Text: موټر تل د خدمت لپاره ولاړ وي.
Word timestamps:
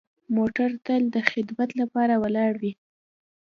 موټر 0.35 0.69
تل 0.85 1.01
د 1.15 1.17
خدمت 1.31 1.69
لپاره 1.81 2.13
ولاړ 2.23 2.51
وي. 2.61 2.73